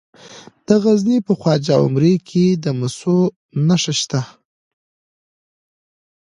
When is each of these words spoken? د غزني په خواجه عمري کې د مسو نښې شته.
د 0.67 0.69
غزني 0.83 1.17
په 1.27 1.33
خواجه 1.39 1.73
عمري 1.83 2.15
کې 2.29 2.45
د 2.63 2.65
مسو 2.79 3.17
نښې 3.67 3.93
شته. 3.99 4.21